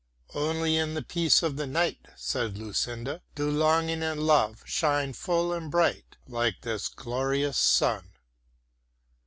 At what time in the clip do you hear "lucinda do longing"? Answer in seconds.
2.57-4.01